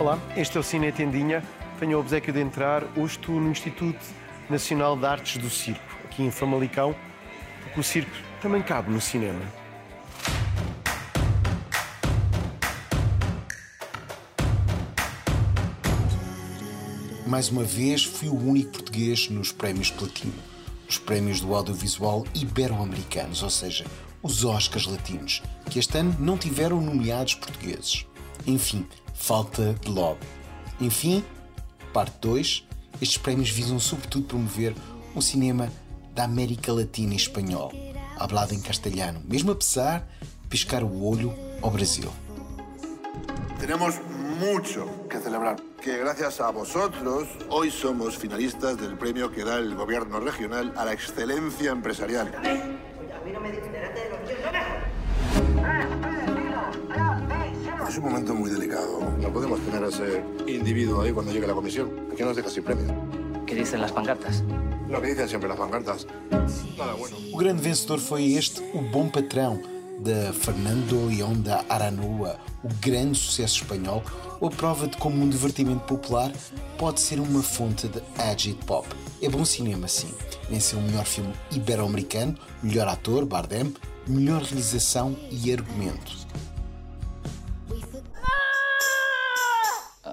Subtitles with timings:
[0.00, 1.42] Olá, este é o Cine Tendinha.
[1.80, 2.84] Tenho o obsequio de entrar.
[2.96, 3.98] Hoje estou no Instituto
[4.48, 6.94] Nacional de Artes do Circo, aqui em Famalicão,
[7.64, 9.40] porque o circo também cabe no cinema.
[17.26, 20.32] Mais uma vez, fui o único português nos prémios Platino,
[20.88, 23.84] os prémios do audiovisual ibero-americanos, ou seja,
[24.22, 28.06] os Oscars latinos, que este ano não tiveram nomeados portugueses.
[28.46, 28.86] Enfim,
[29.18, 30.26] falta de lobby.
[30.80, 31.24] Enfim,
[31.92, 32.66] parte 2,
[33.02, 34.74] estes prémios visam sobretudo promover
[35.14, 35.70] o cinema
[36.14, 37.72] da América Latina e espanhol,
[38.16, 40.08] hablado em castelhano, mesmo apesar
[40.42, 42.10] de piscar o olho ao Brasil.
[43.58, 44.00] Tenemos
[44.38, 49.74] mucho que celebrar, que gracias a vosotros hoy somos finalistas del premio que da el
[49.74, 52.28] gobierno regional a la excelencia empresarial.
[52.44, 54.17] Es
[57.98, 59.00] un momento muy delicado.
[59.20, 61.90] No podemos tener a ese individuo ahí cuando llegue la comisión.
[62.16, 62.86] ¿Qué nos deja sin premio?
[63.46, 64.44] ¿Qué dicen las pancartas?
[64.88, 66.06] Lo que dicen siempre las pancartas.
[66.76, 67.16] Nada bueno.
[67.32, 69.60] O grande vencedor foi este, O Bom Patrão,
[69.98, 74.02] de Fernando León da Aranua, o grande sucesso espanhol,
[74.40, 76.32] ou a prova de como um divertimento popular
[76.78, 78.86] pode ser uma fonte de agit pop.
[79.20, 80.14] É bom cinema, sim.
[80.48, 83.74] Venceu o melhor filme ibero-americano, melhor ator, Bardem,
[84.06, 86.28] melhor realização e argumento.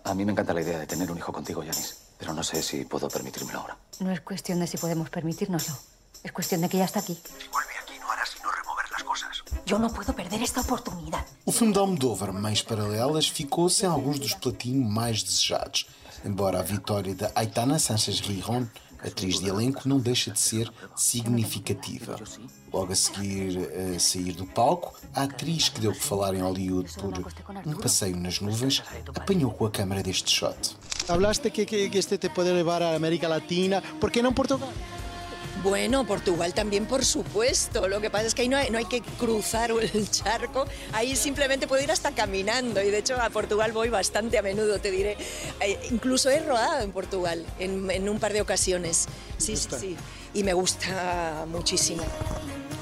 [0.05, 2.61] A, mí me encanta la idea de tener un hijo contigo, Yanis, pero no sé
[2.61, 3.77] si puedo permitírmelo ahora.
[3.99, 5.75] No es cuestión de si podemos permitírnoslo.
[6.23, 7.15] Es cuestión de que ya está aquí.
[7.15, 9.43] Si vuelve aquí no hará sino remover las cosas.
[9.65, 11.25] Yo no puedo perder esta oportunidad.
[11.45, 15.87] O filme de Almodóvar, Mães Paralelas, ficou sem alguns dos platinos mais desejados,
[16.23, 18.69] embora a vitória de Aitana Sánchez Rijon,
[19.05, 22.15] atriz de elenco, não deixa de ser significativa.
[22.73, 26.91] Logo a seguir a sair do palco, a atriz que deu que falar em Hollywood
[26.93, 27.13] por
[27.65, 28.83] um passeio nas nuvens
[29.15, 30.75] apanhou com a câmera deste shot.
[31.07, 33.81] Hablaste que, que- que este te puede llevar a América Latina.
[33.99, 34.69] ¿Por no en Portugal?
[35.65, 37.87] Bueno, Portugal también, por supuesto.
[37.87, 40.67] Lo que pasa es que ahí no hay, no hay que cruzar el charco.
[40.93, 42.83] Ahí simplemente puedo ir hasta caminando.
[42.83, 45.17] Y de hecho a Portugal voy bastante a menudo, te diré.
[45.59, 49.07] Eh, incluso he rodado en Portugal en, en un par de ocasiones.
[49.39, 49.97] Sí, sí, sí.
[50.35, 52.03] Y me gusta muchísimo.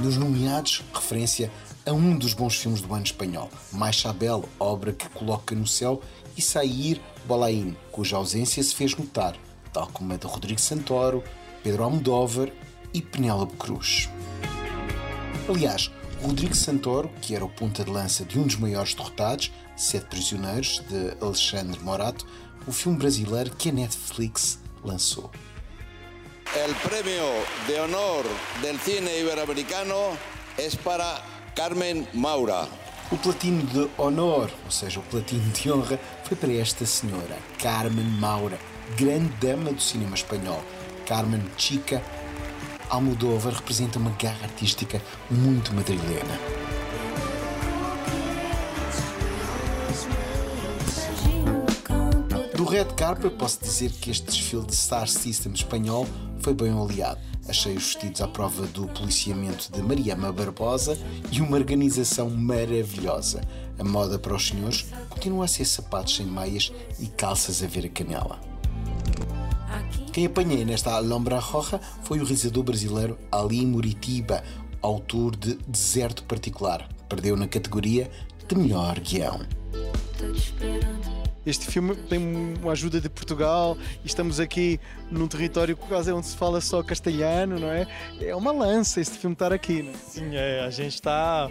[0.02, 1.50] Nos nomeados, referência
[1.86, 6.02] a um dos bons filmes do ano espanhol, Mais Chabel, obra que coloca no céu,
[6.36, 9.38] e Sair Bolaín, cuja ausência se fez notar,
[9.72, 11.24] tal como a de Rodrigo Santoro,
[11.64, 12.52] Pedro Almodóvar
[12.94, 14.10] e Penélope Cruz.
[15.50, 20.06] Aliás, Rodrigo Santoro, que era o ponta de lança de um dos maiores derrotados, Sete
[20.06, 22.26] Prisioneiros, de Alexandre Morato,
[22.66, 25.30] o filme brasileiro que a Netflix lançou.
[26.56, 27.24] El premio
[27.68, 28.26] de honor
[28.62, 30.18] del cine iberoamericano
[30.58, 31.22] es para
[31.56, 32.68] Carmen Maura.
[33.12, 38.06] O platino de honor, ou seja, o platino de honra, foi para esta senhora, Carmen
[38.06, 38.58] Maura,
[38.96, 40.64] grande dama do cinema espanhol.
[41.06, 42.02] Carmen Chica
[42.90, 46.40] Almodóvar representa uma garra artística muito madrilena.
[52.56, 56.08] Do Red Carpet posso dizer que este desfile de Star System espanhol
[56.40, 57.20] foi bem oleado.
[57.48, 60.98] Achei os vestidos à prova do policiamento de Mariama Barbosa
[61.32, 63.42] e uma organização maravilhosa.
[63.78, 67.86] A moda para os senhores continua a ser sapatos sem meias e calças a ver
[67.86, 68.53] a canela.
[70.14, 74.44] Quem apanhei nesta Alhambra Roja foi o realizador brasileiro Ali Muritiba,
[74.80, 76.88] autor de Deserto Particular.
[77.10, 78.12] Perdeu na categoria
[78.48, 79.40] de melhor guião.
[81.44, 82.20] Este filme tem
[82.62, 84.80] uma ajuda de Portugal e estamos aqui
[85.10, 87.88] num território quase onde se fala só castelhano, não é?
[88.22, 89.94] É uma lança este filme estar aqui, né?
[90.08, 91.50] Sim, é, a gente está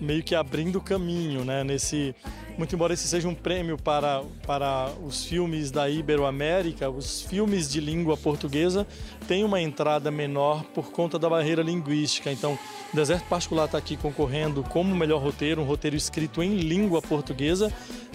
[0.00, 1.62] meio que abrindo caminho, né?
[1.62, 2.14] Nesse,
[2.56, 7.80] muito embora esse seja um prêmio para, para os filmes da Iberoamérica, os filmes de
[7.80, 8.86] língua portuguesa
[9.28, 12.30] têm uma entrada menor por conta da barreira linguística.
[12.30, 12.58] Então,
[12.92, 17.72] Deserto Particular está aqui concorrendo como melhor roteiro, um roteiro escrito em língua portuguesa,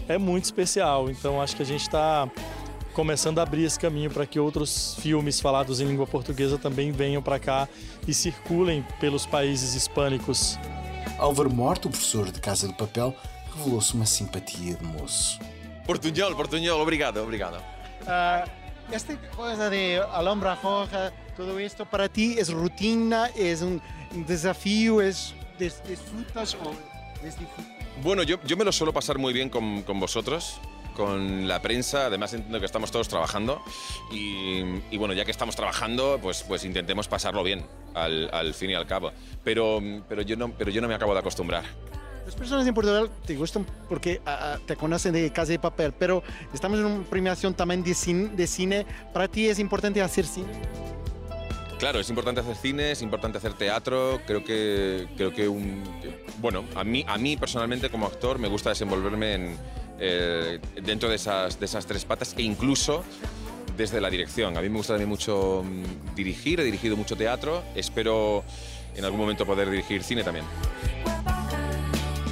[0.08, 1.10] é muito especial.
[1.10, 2.30] Então, acho que a gente está
[2.94, 7.22] começando a abrir esse caminho para que outros filmes falados em língua portuguesa também venham
[7.22, 7.68] para cá
[8.08, 10.58] e circulem pelos países hispânicos.
[11.20, 13.16] Álvaro Morto, o professor de Casa do Papel,
[13.56, 15.40] revelou-se uma simpatia de moço.
[15.86, 17.58] Portuñol, portuñol, obrigado, obrigado.
[18.08, 18.44] Ah,
[18.92, 23.82] esta cosa de Alhambra Roja, todo esto para ti es rutina, es un
[24.28, 26.72] desafío, es des- disfrutas o
[27.24, 27.66] desdifrutas.
[28.04, 30.60] Bueno, yo, yo me lo suelo pasar muy bien con, con vosotros,
[30.96, 33.62] con la prensa, además entiendo que estamos todos trabajando
[34.12, 38.72] y, y bueno, ya que estamos trabajando, pues, pues intentemos pasarlo bien al, al fin
[38.72, 39.12] y al cabo.
[39.44, 41.64] Pero, pero, yo no, pero yo no me acabo de acostumbrar.
[42.26, 45.94] Las personas en Portugal te gustan porque ah, ah, te conocen de Casa de Papel,
[45.94, 48.86] pero estamos en una premiación también de cine, de cine.
[49.14, 50.48] ¿Para ti es importante hacer cine?
[51.78, 54.22] Claro, es importante hacer cine, es importante hacer teatro.
[54.26, 55.84] Creo que, creo que un,
[56.40, 59.58] bueno, a mí, a mí personalmente como actor me gusta desenvolverme en,
[60.00, 63.04] eh, dentro de esas, de esas tres patas e incluso
[63.76, 64.58] desde la dirección.
[64.58, 67.64] A mí me gusta también mucho mm, dirigir, he dirigido mucho teatro.
[67.76, 68.44] Espero
[68.96, 70.46] en algún momento poder dirigir cine también.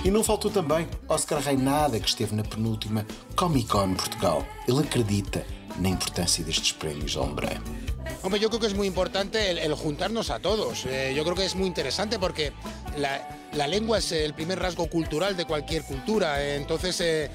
[0.05, 3.05] E não faltou também Oscar Reinada, que esteve na penúltima
[3.37, 4.45] Comic Con Portugal.
[4.67, 5.45] Ele acredita
[5.79, 7.61] na importância destes prémios Ombre.
[8.23, 10.85] Hombre, yo creo que es muy importante el, juntarnos a todos.
[10.85, 12.53] Eh, yo creo que es muy interesante porque
[12.97, 16.55] la, lengua es el primer rasgo cultural de cualquier cultura.
[16.55, 17.29] Entonces, eh,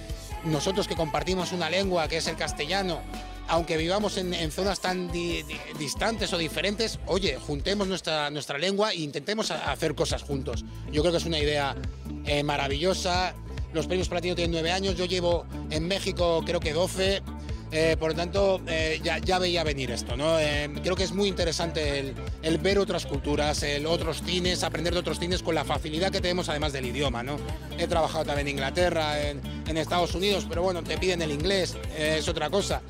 [0.45, 3.01] nosotros que compartimos una lengua que es el castellano,
[3.49, 8.93] aunque vivamos en, zonas tan di, di, distantes o diferentes, oye, juntemos nuestra, nuestra lengua
[8.93, 10.65] e intentemos hacer cosas juntos.
[10.91, 11.77] Yo creo que es una idea
[12.25, 13.35] eh, maravillosa.
[13.75, 17.23] Los premios Platino tienen nueve años, yo llevo en México creo que 12.
[17.71, 20.17] Eh, por lo tanto, eh, ya, ya, veía venir esto.
[20.17, 20.39] ¿no?
[20.39, 24.95] Eh, creo que es muy interesante el, el, ver otras culturas, el otros cines, aprender
[24.95, 27.23] de otros cines con la facilidad que tenemos además del idioma.
[27.23, 27.37] ¿no?
[27.79, 31.77] He trabajado también en Inglaterra, en, en Estados Unidos, pero bueno, te piden el inglés,
[31.97, 32.81] es otra cosa.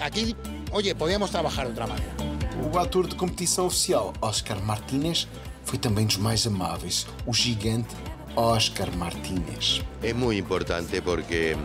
[0.00, 0.34] Aquí,
[0.72, 2.14] oye, podíamos trabajar de otra manera.
[2.72, 5.28] O ator de competição oficial, Oscar Martínez,
[5.64, 7.94] foi também dos mais amáveis, o gigante
[8.36, 9.80] Oscar Martínez.
[10.02, 11.56] É muito importante porque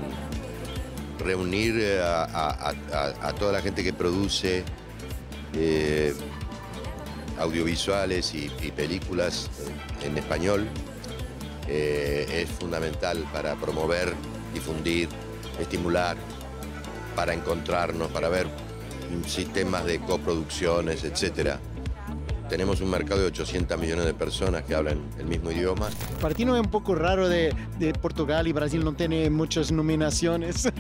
[1.20, 2.74] reunir a,
[3.22, 4.64] a, toda la gente que produce
[5.54, 6.14] eh,
[7.40, 9.50] audiovisuales y, películas
[10.04, 10.68] en español
[11.68, 14.14] eh, es fundamental para promover,
[14.54, 15.10] difundir,
[15.60, 16.18] estimular,
[17.16, 18.48] para encontrarnos, para ver
[19.28, 21.60] sistemas de coproducciones, etcétera.
[22.50, 25.90] Tenemos un mercado de 800 millones de personas que hablan el mismo idioma.
[26.20, 29.72] Para ti no es un poco raro de, de Portugal y Brasil no tiene muchas
[29.72, 30.68] nominaciones.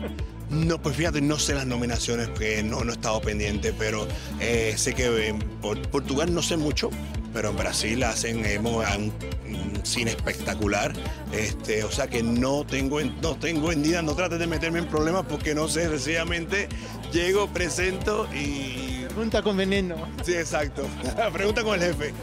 [0.50, 4.08] No, pues fíjate, no sé las nominaciones porque no, no he estado pendiente, pero
[4.40, 6.90] eh, sé que en Portugal no sé mucho,
[7.34, 9.14] pero en Brasil hacen hemos, un,
[9.46, 10.94] un, cine espectacular.
[11.32, 14.88] Este, o sea que no tengo, no tengo en día, no trates de meterme en
[14.88, 16.68] problemas porque no sé, sencillamente
[17.14, 18.89] llego, presento y.
[19.10, 19.96] Pregunta con veneno.
[20.24, 20.84] Sí, exacto.
[21.34, 22.14] Pregunta con el jefe.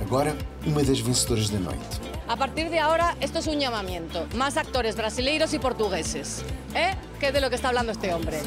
[0.00, 0.34] Agora,
[0.66, 2.00] uma das vencedoras da noite.
[2.28, 4.26] A partir de ahora, esto es un llamamiento.
[4.34, 6.42] Más actores brasileiros y portugueses.
[6.74, 6.94] ¿Eh?
[7.20, 8.40] Que es de lo que está hablando este hombre.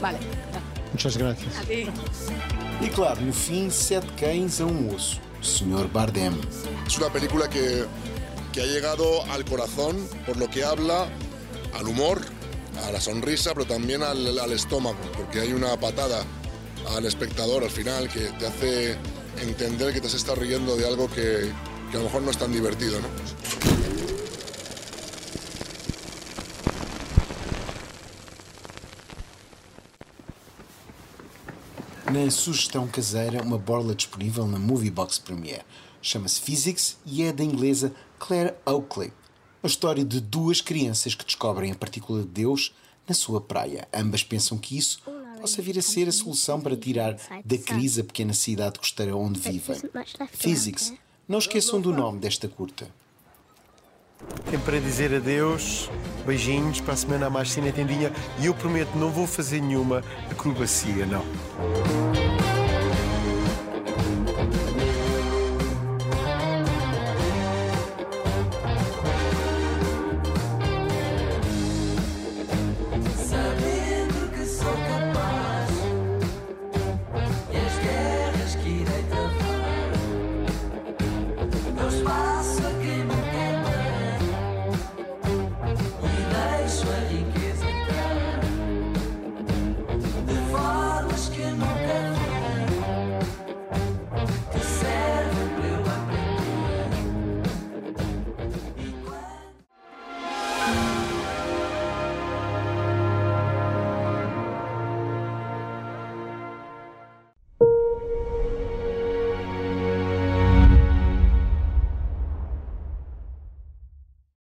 [0.00, 0.18] Vale.
[0.92, 1.58] Muchas gracias.
[1.58, 1.86] A ti.
[2.80, 5.20] E claro, no fim, sete cães a um osso.
[5.40, 5.88] Sr.
[5.92, 6.34] Bardem.
[6.86, 7.84] Es una película que,
[8.52, 11.08] que ha llegado al corazón por lo que habla,
[11.74, 12.20] al humor,
[12.86, 16.24] a la sonrisa, pero también al, al estómago, porque hay una patada
[16.88, 18.96] al espectador al final que te hace
[19.40, 21.50] entender que te has estado riendo de algo que,
[21.90, 23.08] que a lo mejor no es tan divertido, ¿no?
[32.12, 35.64] Na sugestão caseira, uma borla disponível na Moviebox Premiere.
[36.02, 39.12] Chama-se Physics e é da inglesa Claire Oakley.
[39.62, 42.74] A história de duas crianças que descobrem a partícula de Deus
[43.08, 43.88] na sua praia.
[43.94, 45.00] Ambas pensam que isso
[45.42, 49.40] possa vir a ser a solução para tirar da crise a pequena cidade costeira onde
[49.40, 49.76] vivem.
[50.30, 50.94] Physics.
[51.28, 52.88] Não esqueçam do nome desta curta.
[54.48, 55.90] Tempo para dizer adeus,
[56.24, 60.04] beijinhos, para a semana há mais cine tendinha e eu prometo não vou fazer nenhuma
[60.30, 61.24] acrobacia, não.